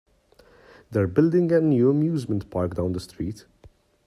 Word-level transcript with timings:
They're 0.89 1.05
building 1.05 1.51
a 1.51 1.61
new 1.61 1.91
amusement 1.91 2.49
park 2.49 2.73
down 2.73 2.93
the 2.93 2.99
street. 2.99 3.45